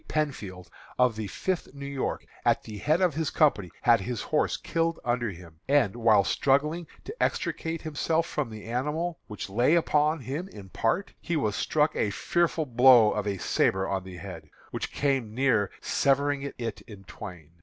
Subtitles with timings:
[0.07, 4.57] Penfield, of the Fifth New York, at the head of his company, had his horse
[4.57, 10.21] killed under him, and, while struggling to extricate himself from the animal, which lay upon
[10.21, 14.49] him in part, he was struck a fearful blow of a sabre on the head,
[14.71, 17.51] which came near severing it in twain.